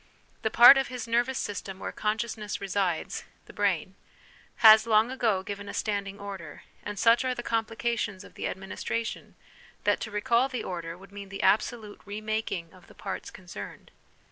The 0.41 0.49
part 0.49 0.79
of 0.79 0.87
his 0.87 1.07
nervous 1.07 1.37
system 1.37 1.77
where 1.77 1.91
consciousness 1.91 2.59
resides 2.59 3.23
(the 3.45 3.53
brain) 3.53 3.93
has 4.65 4.87
long 4.87 5.11
ago 5.11 5.43
given 5.43 5.69
a 5.69 5.75
standing 5.75 6.19
order, 6.19 6.63
and 6.81 6.97
such 6.97 7.23
are 7.23 7.35
the 7.35 7.43
complications 7.43 8.23
of 8.23 8.33
the 8.33 8.47
administration, 8.47 9.35
that 9.83 9.99
to 9.99 10.09
recall 10.09 10.49
the 10.49 10.63
order 10.63 10.97
would 10.97 11.11
mean 11.11 11.29
the 11.29 11.43
absolute 11.43 12.01
re 12.03 12.19
making 12.19 12.73
of 12.73 12.87
the 12.87 12.95
parts 12.95 13.29
concerned. 13.29 13.91